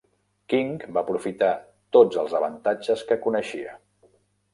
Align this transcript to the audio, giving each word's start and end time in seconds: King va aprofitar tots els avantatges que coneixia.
King 0.51 0.69
va 0.95 1.01
aprofitar 1.01 1.49
tots 1.97 2.17
els 2.21 2.33
avantatges 2.39 3.05
que 3.13 3.19
coneixia. 3.27 3.77